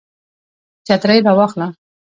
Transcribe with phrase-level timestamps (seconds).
[0.85, 1.67] چترۍ را واخله